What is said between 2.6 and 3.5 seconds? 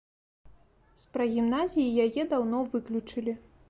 выключылі.